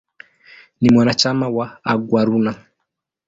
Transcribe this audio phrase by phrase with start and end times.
[0.81, 2.55] Ni mwanachama wa "Aguaruna".